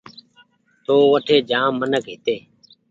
تو 0.85 0.95
وٺي 1.11 1.37
جآم 1.49 1.71
منک 1.79 2.05
هيتي 2.11 2.35